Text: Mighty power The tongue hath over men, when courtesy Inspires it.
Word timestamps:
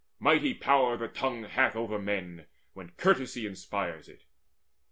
Mighty 0.17 0.55
power 0.55 0.97
The 0.97 1.07
tongue 1.07 1.43
hath 1.43 1.75
over 1.75 1.99
men, 1.99 2.47
when 2.73 2.89
courtesy 2.97 3.45
Inspires 3.45 4.09
it. 4.09 4.23